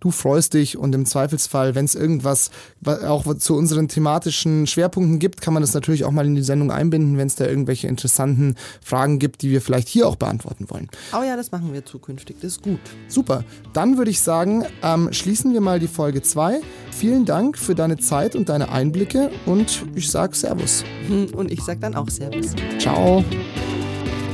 Du 0.00 0.10
freust 0.10 0.54
dich 0.54 0.78
und 0.78 0.94
im 0.94 1.04
Zweifelsfall, 1.04 1.74
wenn 1.74 1.84
es 1.84 1.94
irgendwas 1.94 2.50
wa- 2.80 3.06
auch 3.08 3.32
zu 3.34 3.54
unseren 3.54 3.86
thematischen 3.86 4.66
Schwerpunkten 4.66 5.18
gibt, 5.18 5.40
kann 5.42 5.52
man 5.54 5.62
das 5.62 5.74
natürlich 5.74 6.04
auch 6.04 6.10
mal 6.10 6.24
in 6.26 6.34
die 6.34 6.42
Sendung 6.42 6.70
einbinden, 6.72 7.18
wenn 7.18 7.26
es 7.26 7.34
da 7.34 7.46
irgendwelche 7.46 7.86
interessanten 7.86 8.56
Fragen 8.82 9.18
gibt, 9.18 9.42
die 9.42 9.50
wir 9.50 9.60
vielleicht 9.60 9.88
hier 9.88 10.08
auch 10.08 10.16
beantworten 10.16 10.66
wollen. 10.70 10.88
Oh 11.12 11.22
ja, 11.22 11.36
das 11.36 11.52
machen 11.52 11.72
wir 11.74 11.84
zukünftig. 11.84 12.36
Das 12.40 12.52
ist 12.52 12.62
gut. 12.62 12.80
Super, 13.08 13.44
dann 13.74 13.98
würde 13.98 14.10
ich 14.10 14.20
sagen, 14.20 14.64
ähm, 14.82 15.12
schließen 15.12 15.52
wir 15.52 15.60
mal 15.60 15.78
die 15.78 15.88
Folge 15.88 16.22
2. 16.22 16.60
Vielen 16.90 17.26
Dank 17.26 17.58
für 17.58 17.74
deine 17.74 17.98
Zeit 17.98 18.34
und 18.34 18.48
deine 18.48 18.70
Einblicke 18.70 19.30
und 19.46 19.84
ich 19.94 20.10
sage 20.10 20.34
Servus. 20.34 20.82
Und 21.34 21.50
ich 21.50 21.60
sage 21.62 21.80
dann 21.80 21.94
auch 21.94 22.08
Servus. 22.08 22.54
Ciao. 22.78 23.22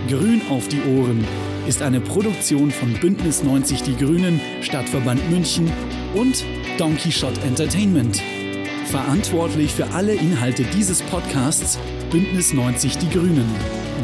Grün 0.08 0.40
auf 0.50 0.68
die 0.68 0.80
Ohren 0.82 1.24
ist 1.66 1.82
eine 1.82 2.00
Produktion 2.00 2.70
von 2.70 2.92
Bündnis 2.94 3.42
90 3.42 3.82
Die 3.82 3.96
Grünen, 3.96 4.40
Stadtverband 4.62 5.28
München 5.30 5.70
und 6.14 6.44
Donkey 6.78 7.10
Shot 7.10 7.36
Entertainment. 7.44 8.22
Verantwortlich 8.86 9.72
für 9.72 9.90
alle 9.90 10.14
Inhalte 10.14 10.62
dieses 10.64 11.02
Podcasts 11.02 11.78
Bündnis 12.10 12.52
90 12.52 12.98
Die 12.98 13.10
Grünen. 13.10 13.50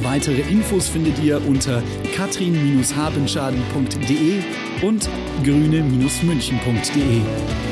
Weitere 0.02 0.40
Infos 0.40 0.88
findet 0.88 1.22
ihr 1.22 1.46
unter 1.46 1.82
katrin-habenschaden.de 2.16 4.40
und 4.82 5.08
grüne-münchen.de. 5.44 7.71